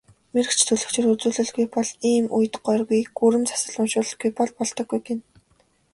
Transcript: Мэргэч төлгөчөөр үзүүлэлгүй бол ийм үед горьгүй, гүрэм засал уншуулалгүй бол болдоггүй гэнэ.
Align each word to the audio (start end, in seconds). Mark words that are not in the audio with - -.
Мэргэч 0.33 0.59
төлгөчөөр 0.67 1.07
үзүүлэлгүй 1.13 1.65
бол 1.75 1.89
ийм 2.11 2.25
үед 2.37 2.53
горьгүй, 2.65 3.01
гүрэм 3.17 3.43
засал 3.49 3.75
уншуулалгүй 3.81 4.29
бол 4.37 4.51
болдоггүй 4.57 4.99
гэнэ. 5.07 5.23